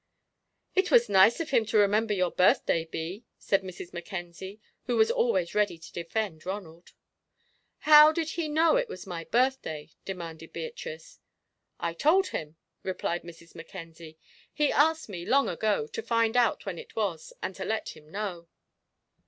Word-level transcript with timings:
"It 0.73 0.89
was 0.89 1.09
nice 1.09 1.39
of 1.39 1.51
him 1.51 1.63
to 1.65 1.77
remember 1.77 2.11
your 2.15 2.31
birthday, 2.31 2.85
Bee," 2.85 3.23
said 3.37 3.61
Mrs. 3.61 3.93
Mackenzie, 3.93 4.59
who 4.87 4.97
was 4.97 5.11
always 5.11 5.53
ready 5.53 5.77
to 5.77 5.91
defend 5.93 6.43
Ronald. 6.43 6.93
"How 7.81 8.11
did 8.11 8.29
he 8.31 8.47
know 8.47 8.77
it 8.77 8.89
was 8.89 9.05
my 9.05 9.25
birthday?" 9.25 9.91
demanded 10.03 10.53
Beatrice. 10.53 11.19
"I 11.79 11.93
told 11.93 12.29
him," 12.29 12.55
replied 12.81 13.21
Mrs. 13.21 13.53
Mackenzie. 13.53 14.17
"He 14.51 14.71
asked 14.71 15.07
me, 15.07 15.23
long 15.23 15.47
ago, 15.47 15.85
to 15.89 16.01
find 16.01 16.35
out 16.35 16.65
when 16.65 16.79
it 16.79 16.95
was 16.95 17.31
and 17.43 17.53
to 17.53 17.63
let 17.63 17.89
him 17.89 18.09
know." 18.09 18.47